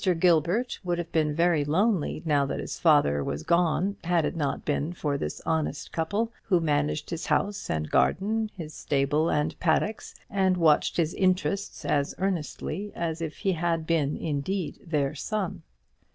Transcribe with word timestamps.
Gilbert 0.17 0.79
would 0.83 0.97
have 0.97 1.11
been 1.11 1.31
very 1.35 1.63
lonely 1.63 2.23
now 2.25 2.43
that 2.47 2.59
his 2.59 2.79
father 2.79 3.23
was 3.23 3.43
gone, 3.43 3.97
had 4.03 4.25
it 4.25 4.35
not 4.35 4.65
been 4.65 4.93
for 4.93 5.15
this 5.15 5.43
honest 5.45 5.91
couple, 5.91 6.31
who 6.45 6.59
managed 6.59 7.11
his 7.11 7.27
house 7.27 7.69
and 7.69 7.91
garden, 7.91 8.49
his 8.57 8.73
stable 8.73 9.29
and 9.29 9.59
paddocks, 9.59 10.15
and 10.27 10.57
watched 10.57 10.97
his 10.97 11.13
interests 11.13 11.85
as 11.85 12.15
earnestly 12.17 12.91
as 12.95 13.21
if 13.21 13.37
he 13.37 13.51
had 13.51 13.85
been 13.85 14.17
indeed 14.17 14.79
their 14.87 15.13
son. 15.13 15.61